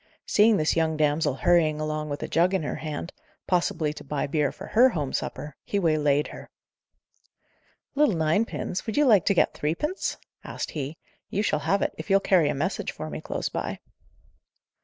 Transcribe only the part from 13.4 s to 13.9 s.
by."